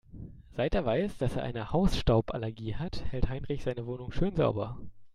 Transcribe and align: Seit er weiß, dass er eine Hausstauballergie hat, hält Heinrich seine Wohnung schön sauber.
Seit 0.55 0.73
er 0.73 0.83
weiß, 0.83 1.19
dass 1.19 1.35
er 1.35 1.43
eine 1.43 1.69
Hausstauballergie 1.73 2.73
hat, 2.75 3.05
hält 3.11 3.29
Heinrich 3.29 3.61
seine 3.63 3.85
Wohnung 3.85 4.11
schön 4.11 4.35
sauber. 4.35 4.79